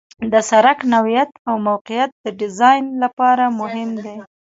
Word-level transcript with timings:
د 0.31 0.33
سرک 0.49 0.79
نوعیت 0.93 1.31
او 1.47 1.55
موقعیت 1.67 2.11
د 2.23 2.27
ډیزاین 2.39 2.85
لپاره 3.03 3.45
مهم 3.59 3.89
دي 4.03 4.17